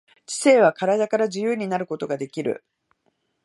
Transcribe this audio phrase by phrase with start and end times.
[0.25, 2.63] 知性は身体から自由になることができる。